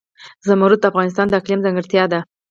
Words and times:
زمرد 0.47 0.79
د 0.81 0.85
افغانستان 0.91 1.25
د 1.29 1.33
اقلیم 1.39 1.59
ځانګړتیا 1.65 2.03
ده. 2.11 2.19